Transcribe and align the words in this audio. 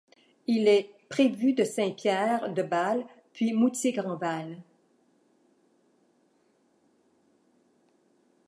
Il 0.47 0.67
est 0.67 0.89
prévôt 1.09 1.51
de 1.55 1.63
Saint-Pierre 1.63 2.51
de 2.51 2.63
Bâle 2.63 3.05
puis 3.33 3.51
de 3.51 3.55
Moutier-Grandval. 3.55 4.57